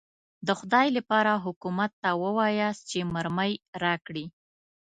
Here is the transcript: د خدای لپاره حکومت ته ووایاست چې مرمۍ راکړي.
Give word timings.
د 0.47 0.49
خدای 0.59 0.87
لپاره 0.97 1.33
حکومت 1.45 1.91
ته 2.01 2.09
ووایاست 2.23 2.81
چې 2.91 2.99
مرمۍ 3.13 3.51
راکړي. 3.83 4.25